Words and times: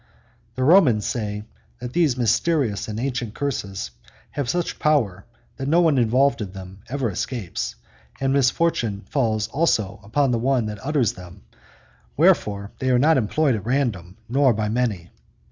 The 0.55 0.63
Romans 0.63 1.05
say 1.05 1.43
that 1.79 1.93
these 1.93 2.17
mysterious 2.17 2.87
and 2.87 2.99
ancient 2.99 3.35
curses 3.35 3.91
have 4.31 4.49
such 4.49 4.79
power 4.79 5.25
that 5.57 5.67
no 5.67 5.79
one 5.79 5.99
involved 5.99 6.41
in 6.41 6.53
them 6.53 6.79
ever 6.89 7.07
escapes, 7.11 7.75
and 8.19 8.33
misfortune 8.33 9.01
falls 9.07 9.47
also 9.49 9.99
upon 10.01 10.31
the 10.31 10.39
one 10.39 10.67
who 10.67 10.73
utters 10.81 11.13
them, 11.13 11.43
wherefore 12.17 12.71
they 12.79 12.89
are 12.89 12.97
not 12.97 13.15
emptoyed 13.17 13.53
at 13.53 13.63
random 13.67 14.17
nor 14.27 14.55
by 14.55 14.69
many. 14.69 15.11